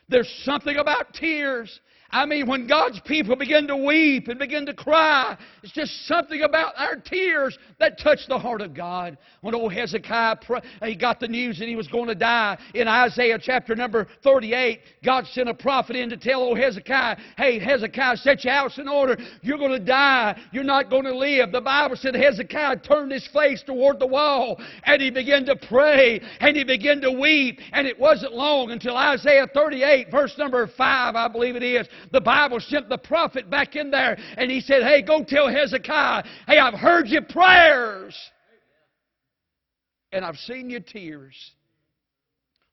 [0.07, 1.79] There's something about tears
[2.11, 6.41] I mean, when God's people begin to weep and begin to cry, it's just something
[6.41, 9.17] about our tears that touch the heart of God.
[9.41, 12.87] When old Hezekiah, uh, he got the news that he was going to die in
[12.87, 18.17] Isaiah chapter number 38, God sent a prophet in to tell old Hezekiah, hey, Hezekiah,
[18.17, 19.17] set your house in order.
[19.41, 20.37] You're going to die.
[20.51, 21.51] You're not going to live.
[21.51, 26.21] The Bible said Hezekiah turned his face toward the wall and he began to pray
[26.39, 27.59] and he began to weep.
[27.71, 32.21] And it wasn't long until Isaiah 38, verse number 5, I believe it is, the
[32.21, 36.57] Bible sent the prophet back in there and he said, Hey, go tell Hezekiah, hey,
[36.57, 38.17] I've heard your prayers
[40.11, 41.35] and I've seen your tears.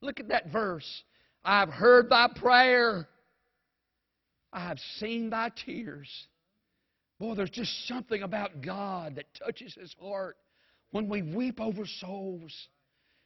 [0.00, 1.02] Look at that verse.
[1.44, 3.08] I've heard thy prayer.
[4.52, 6.08] I have seen thy tears.
[7.18, 10.36] Boy, there's just something about God that touches his heart
[10.90, 12.68] when we weep over souls.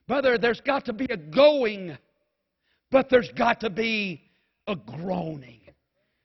[0.09, 1.97] Brother, there's got to be a going,
[2.91, 4.23] but there's got to be
[4.67, 5.62] a groaning.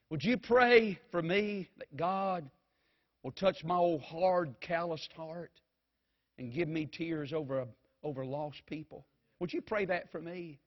[0.10, 2.50] Would you pray for me that God
[3.24, 5.52] will touch my old hard, calloused heart
[6.38, 7.66] and give me tears over,
[8.04, 9.06] over lost people.
[9.40, 10.60] Would you pray that for me?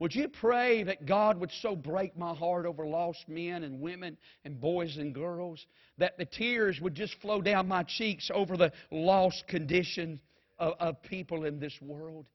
[0.00, 4.18] Would you pray that God would so break my heart over lost men and women
[4.44, 5.64] and boys and girls
[5.98, 10.20] that the tears would just flow down my cheeks over the lost condition
[10.58, 12.26] of, of people in this world?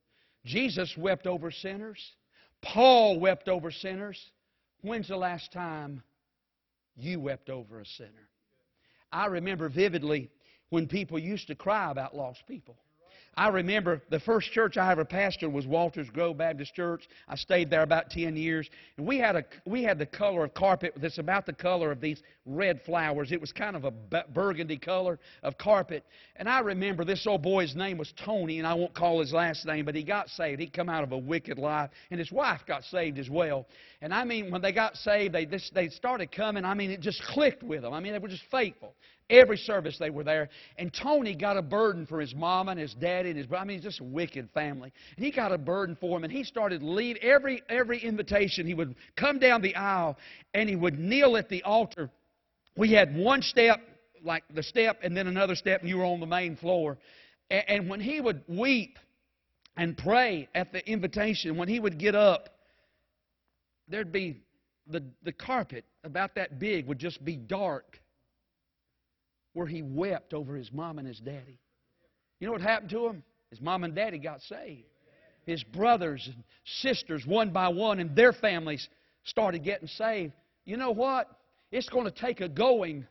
[0.44, 2.00] Jesus wept over sinners.
[2.62, 4.18] Paul wept over sinners.
[4.80, 6.02] When's the last time
[6.96, 8.28] you wept over a sinner?
[9.12, 10.30] I remember vividly
[10.70, 12.76] when people used to cry about lost people.
[13.36, 17.08] I remember the first church I ever pastored was Walters Grove Baptist Church.
[17.28, 18.68] I stayed there about 10 years.
[18.96, 22.00] And we had, a, we had the color of carpet that's about the color of
[22.00, 23.30] these red flowers.
[23.30, 23.92] It was kind of a
[24.34, 26.04] burgundy color of carpet.
[26.36, 29.64] And I remember this old boy's name was Tony, and I won't call his last
[29.64, 30.60] name, but he got saved.
[30.60, 31.90] He'd come out of a wicked life.
[32.10, 33.66] And his wife got saved as well.
[34.02, 36.64] And I mean, when they got saved, they, this, they started coming.
[36.64, 37.92] I mean, it just clicked with them.
[37.92, 38.94] I mean, they were just faithful.
[39.30, 40.48] Every service they were there.
[40.76, 43.62] And Tony got a burden for his mama and his daddy and his brother.
[43.62, 44.92] I mean, he's just a wicked family.
[45.16, 48.66] And he got a burden for him, and he started lead every every invitation.
[48.66, 50.16] He would come down the aisle
[50.52, 52.10] and he would kneel at the altar.
[52.76, 53.80] We had one step,
[54.24, 56.98] like the step, and then another step, and you were on the main floor.
[57.50, 58.98] And, and when he would weep
[59.76, 62.48] and pray at the invitation, when he would get up,
[63.86, 64.42] there'd be
[64.88, 67.99] the, the carpet about that big would just be dark
[69.52, 71.58] where he wept over his mom and his daddy.
[72.38, 73.22] You know what happened to him?
[73.50, 74.84] His mom and daddy got saved.
[75.44, 78.88] His brothers and sisters, one by one, and their families
[79.24, 80.32] started getting saved.
[80.64, 81.28] You know what?
[81.72, 83.06] It's going to take a going,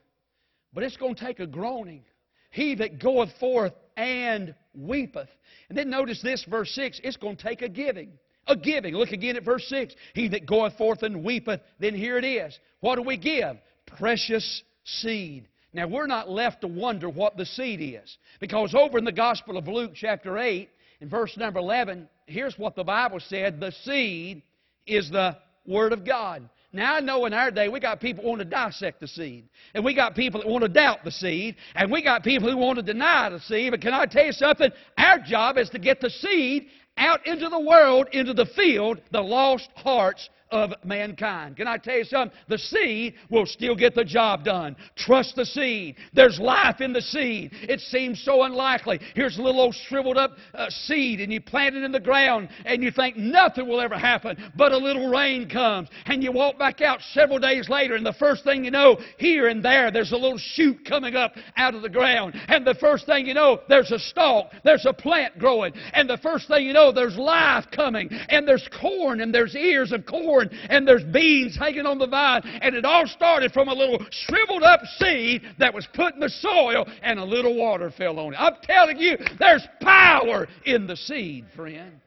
[0.72, 2.04] but it's going to take a groaning.
[2.50, 5.28] He that goeth forth and weepeth.
[5.68, 8.12] And then notice this, verse 6 it's going to take a giving.
[8.46, 8.94] A giving.
[8.94, 9.94] Look again at verse 6.
[10.14, 12.58] He that goeth forth and weepeth, then here it is.
[12.80, 13.56] What do we give?
[13.86, 15.46] Precious seed.
[15.72, 18.18] Now, we're not left to wonder what the seed is.
[18.40, 20.68] Because over in the Gospel of Luke, chapter 8,
[21.00, 24.42] in verse number 11, here's what the Bible said the seed
[24.86, 26.48] is the Word of God.
[26.72, 29.48] Now, I know in our day we got people who want to dissect the seed.
[29.74, 31.56] And we got people that want to doubt the seed.
[31.74, 33.72] And we got people who want to deny the seed.
[33.72, 34.70] But can I tell you something?
[34.96, 39.20] Our job is to get the seed out into the world, into the field, the
[39.20, 41.56] lost hearts of mankind.
[41.56, 42.36] Can I tell you something?
[42.48, 44.76] The seed will still get the job done.
[44.96, 45.96] Trust the seed.
[46.12, 47.52] There's life in the seed.
[47.52, 49.00] It seems so unlikely.
[49.14, 52.48] Here's a little old shriveled up uh, seed, and you plant it in the ground,
[52.64, 56.58] and you think nothing will ever happen, but a little rain comes, and you walk
[56.58, 60.12] back out several days later, and the first thing you know, here and there, there's
[60.12, 63.60] a little shoot coming up out of the ground, and the first thing you know,
[63.68, 67.66] there's a stalk, there's a plant growing, and the first thing you know, there's life
[67.74, 72.06] coming, and there's corn, and there's ears of corn and there's beans hanging on the
[72.06, 72.42] vine.
[72.62, 76.28] And it all started from a little shriveled up seed that was put in the
[76.28, 78.36] soil and a little water fell on it.
[78.36, 82.00] I'm telling you, there's power in the seed, friend.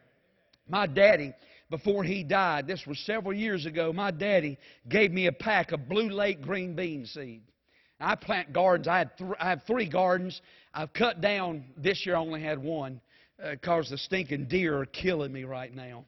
[0.67, 1.33] My daddy,
[1.69, 4.57] before he died, this was several years ago, my daddy
[4.89, 7.41] gave me a pack of Blue Lake green bean seed.
[7.99, 8.87] I plant gardens.
[8.87, 10.41] I, had th- I have three gardens.
[10.73, 12.99] I've cut down, this year I only had one
[13.51, 16.05] because uh, the stinking deer are killing me right now.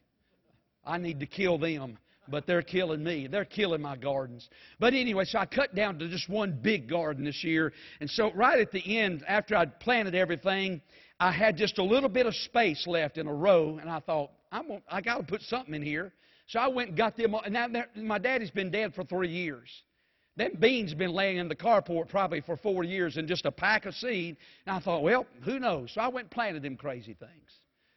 [0.86, 1.98] I need to kill them
[2.30, 3.28] but they're killing me.
[3.28, 4.48] They're killing my gardens.
[4.80, 7.74] But anyway, so I cut down to just one big garden this year.
[8.00, 10.82] And so right at the end, after I'd planted everything,
[11.20, 14.32] I had just a little bit of space left in a row, and I thought,
[14.52, 16.14] I'm gonna, I got to put something in here.
[16.48, 17.34] So I went and got them.
[17.34, 19.70] And now my daddy's been dead for three years.
[20.38, 23.86] Them beans been laying in the carport probably for four years and just a pack
[23.86, 24.36] of seed.
[24.66, 25.92] And I thought, well, who knows?
[25.94, 27.52] So I went and planted them crazy things.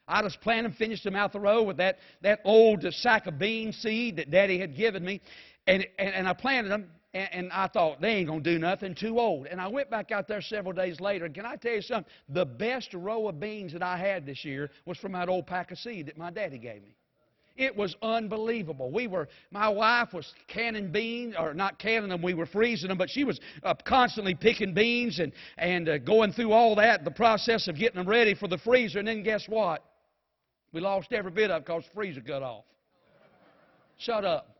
[0.09, 3.73] I planted them, finished them out the row with that, that old sack of bean
[3.73, 5.21] seed that Daddy had given me.
[5.67, 8.59] And, and, and I planted them, and, and I thought, they ain't going to do
[8.59, 9.47] nothing, too old.
[9.47, 12.11] And I went back out there several days later, and can I tell you something?
[12.31, 15.71] The best row of beans that I had this year was from that old pack
[15.71, 16.95] of seed that my daddy gave me.
[17.59, 18.93] It was unbelievable.
[18.93, 22.97] We were, my wife was canning beans, or not canning them, we were freezing them,
[22.97, 27.11] but she was uh, constantly picking beans and, and uh, going through all that, the
[27.11, 29.01] process of getting them ready for the freezer.
[29.01, 29.85] And then guess what?
[30.73, 32.65] We lost every bit of it because the freezer cut off.
[33.97, 34.57] Shut up.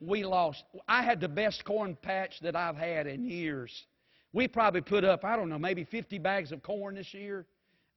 [0.00, 0.64] We lost.
[0.88, 3.86] I had the best corn patch that I've had in years.
[4.32, 7.46] We probably put up, I don't know, maybe 50 bags of corn this year.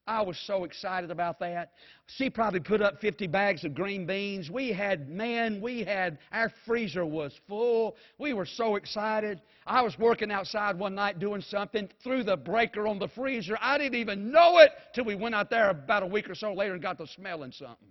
[0.08, 1.72] I was so excited about that.
[2.06, 4.52] She probably put up 50 bags of green beans.
[4.52, 7.96] We had, man, we had, our freezer was full.
[8.20, 9.42] We were so excited.
[9.66, 13.58] I was working outside one night doing something, threw the breaker on the freezer.
[13.60, 16.54] I didn't even know it till we went out there about a week or so
[16.54, 17.88] later and got to smelling something.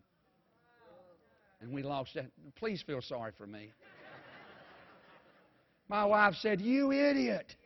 [1.61, 2.27] And we lost that.
[2.55, 3.73] Please feel sorry for me.
[5.89, 7.57] My wife said, You idiot.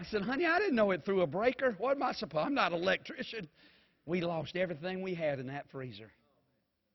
[0.00, 1.74] I said, honey, I didn't know it threw a breaker.
[1.76, 2.46] What am I supposed?
[2.46, 3.46] I'm not an electrician.
[4.06, 6.10] We lost everything we had in that freezer.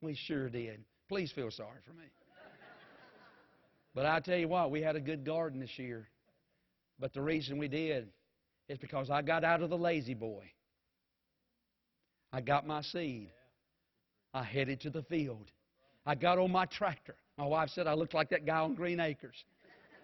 [0.00, 0.80] We sure did.
[1.08, 2.06] Please feel sorry for me.
[3.94, 6.08] But I tell you what, we had a good garden this year.
[6.98, 8.08] But the reason we did
[8.68, 10.50] is because I got out of the lazy boy.
[12.32, 13.30] I got my seed.
[14.34, 15.52] I headed to the field.
[16.04, 17.14] I got on my tractor.
[17.38, 19.44] My wife said I looked like that guy on Green Acres.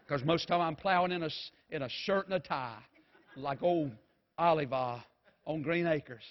[0.06, 1.30] Because most of the time I'm plowing in a,
[1.70, 2.78] in a shirt and a tie,
[3.36, 3.92] like old
[4.38, 5.02] Oliver
[5.46, 6.24] on Green Acres.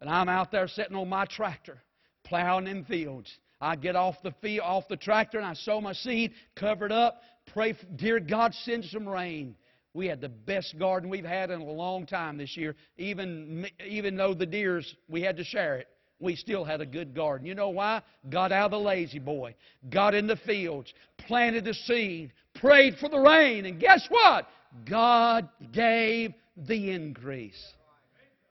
[0.00, 1.78] And I'm out there sitting on my tractor,
[2.24, 3.30] plowing in fields.
[3.60, 6.92] I get off the field, off the tractor, and I sow my seed, cover it
[6.92, 7.22] up,
[7.52, 9.56] pray, for, dear God, send some rain.
[9.94, 12.76] We had the best garden we've had in a long time this year.
[12.98, 15.88] Even, even though the deers, we had to share it,
[16.20, 17.46] we still had a good garden.
[17.46, 18.02] You know why?
[18.28, 19.54] Got out of the lazy boy,
[19.88, 24.46] got in the fields, planted the seed, prayed for the rain, and guess what?
[24.84, 27.62] God gave the increase.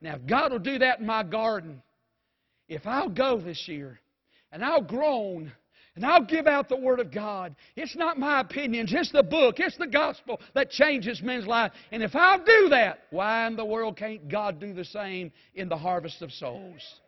[0.00, 1.82] Now, if God will do that in my garden,
[2.68, 4.00] if I'll go this year
[4.52, 5.52] and I'll groan
[5.96, 7.56] and I'll give out the Word of God.
[7.74, 11.74] It's not my opinions, it's the book, it's the gospel that changes men's lives.
[11.90, 15.68] And if I'll do that, why in the world can't God do the same in
[15.68, 17.00] the harvest of souls?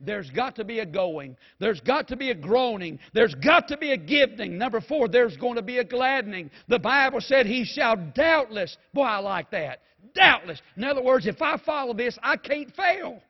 [0.00, 1.36] There's got to be a going.
[1.60, 2.98] There's got to be a groaning.
[3.12, 4.58] There's got to be a giving.
[4.58, 6.50] Number four, there's going to be a gladdening.
[6.68, 8.76] The Bible said, He shall doubtless.
[8.92, 9.80] Boy, I like that.
[10.14, 10.60] Doubtless.
[10.76, 13.22] In other words, if I follow this, I can't fail.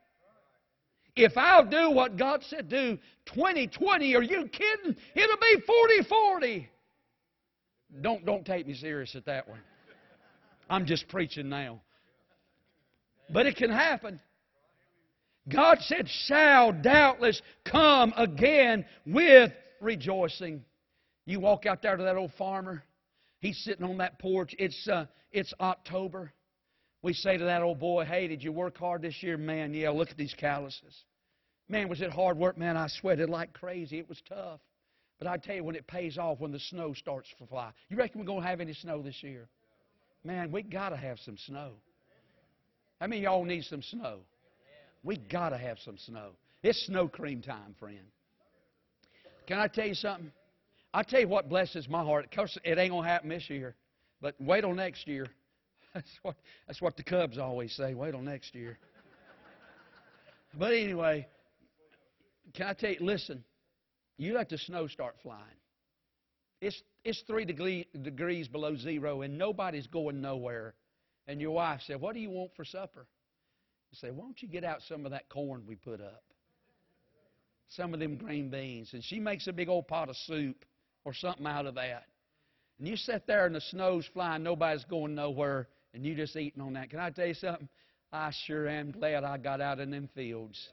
[1.16, 4.96] If I'll do what God said do, 2020, are you kidding?
[5.14, 6.70] It'll be 40 40.
[8.02, 9.60] Don't, don't take me serious at that one.
[10.68, 11.82] I'm just preaching now.
[13.30, 14.20] But it can happen.
[15.48, 20.64] God said, shall doubtless come again with rejoicing.
[21.26, 22.82] You walk out there to that old farmer.
[23.40, 24.54] He's sitting on that porch.
[24.58, 26.32] It's, uh, it's October.
[27.02, 29.36] We say to that old boy, Hey, did you work hard this year?
[29.36, 31.04] Man, yeah, look at these calluses.
[31.68, 32.56] Man, was it hard work?
[32.56, 33.98] Man, I sweated like crazy.
[33.98, 34.60] It was tough.
[35.18, 37.70] But I tell you, when it pays off, when the snow starts to fly.
[37.88, 39.48] You reckon we're going to have any snow this year?
[40.24, 41.72] Man, we got to have some snow.
[43.00, 44.20] How many y'all need some snow?
[45.04, 46.30] We got to have some snow.
[46.62, 48.00] It's snow cream time, friend.
[49.46, 50.32] Can I tell you something?
[50.94, 52.24] I tell you what blesses my heart.
[52.24, 53.76] Of course, it ain't gonna happen this year,
[54.22, 55.26] but wait till next year.
[55.94, 56.34] That's what
[56.66, 57.94] that's what the Cubs always say.
[57.94, 58.78] Wait till next year.
[60.56, 61.26] But anyway,
[62.54, 62.98] can I tell you?
[63.00, 63.42] Listen,
[64.16, 65.42] you let the snow start flying.
[66.60, 70.74] It's it's three degree, degrees below zero, and nobody's going nowhere.
[71.26, 73.06] And your wife said, "What do you want for supper?"
[73.94, 76.22] Say, why don't you get out some of that corn we put up?
[77.68, 78.90] Some of them green beans.
[78.92, 80.64] And she makes a big old pot of soup
[81.04, 82.04] or something out of that.
[82.78, 86.60] And you sit there and the snow's flying, nobody's going nowhere, and you just eating
[86.60, 86.90] on that.
[86.90, 87.68] Can I tell you something?
[88.12, 90.68] I sure am glad I got out in them fields.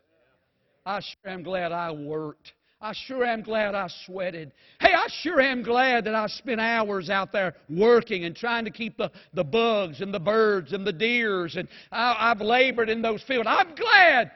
[0.85, 2.53] I sure am glad I worked.
[2.81, 4.51] I sure am glad I sweated.
[4.79, 8.71] Hey, I sure am glad that I spent hours out there working and trying to
[8.71, 13.03] keep the, the bugs and the birds and the deers, and I, have labored in
[13.03, 13.47] those fields.
[13.49, 14.31] I'm glad,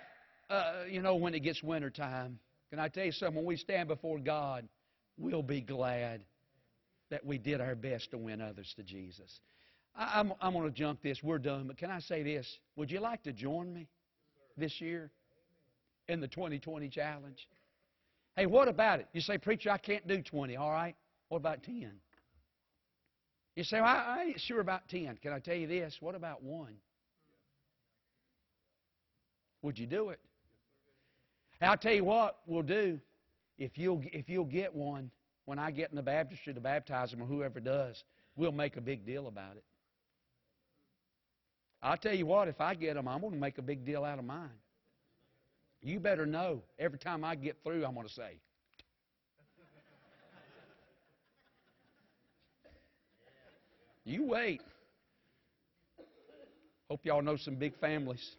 [0.51, 2.37] uh, you know, when it gets winter time.
[2.69, 3.37] Can I tell you something?
[3.37, 4.67] When we stand before God,
[5.17, 6.21] we'll be glad
[7.09, 9.39] that we did our best to win others to Jesus.
[9.95, 11.23] I, I'm, I'm going to jump this.
[11.23, 11.65] We're done.
[11.67, 12.47] But can I say this?
[12.75, 13.87] Would you like to join me
[14.55, 15.09] this year
[16.07, 17.47] in the 2020 challenge?
[18.35, 19.07] Hey, what about it?
[19.13, 20.57] You say, Preacher, I can't do 20.
[20.57, 20.95] All right.
[21.29, 21.91] What about 10?
[23.55, 25.17] You say, well, I, I ain't sure about 10.
[25.21, 25.97] Can I tell you this?
[26.01, 26.75] What about one?
[29.61, 30.19] Would you do it?
[31.61, 32.99] I'll tell you what we'll do.
[33.57, 35.09] If you'll, if you'll get one,
[35.45, 38.03] when I get in the baptistry to baptize them or whoever does,
[38.35, 39.63] we'll make a big deal about it.
[41.81, 44.03] I'll tell you what, if I get them, I'm going to make a big deal
[44.03, 44.49] out of mine.
[45.85, 48.39] You better know every time I get through, I'm going to say,
[54.03, 54.61] You wait.
[56.89, 58.35] Hope y'all know some big families.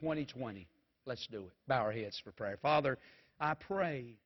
[0.00, 0.66] 2020.
[1.04, 1.52] Let's do it.
[1.66, 2.58] Bow our heads for prayer.
[2.60, 2.98] Father,
[3.40, 4.16] I pray